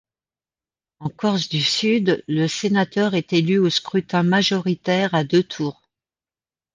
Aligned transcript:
En 0.99 1.09
Corse-du-Sud, 1.09 2.23
le 2.27 2.47
sénateur 2.47 3.13
est 3.13 3.33
élu 3.33 3.59
au 3.59 3.69
scrutin 3.69 4.23
majoritaire 4.23 5.13
à 5.13 5.23
deux 5.23 5.43
tours. 5.43 5.79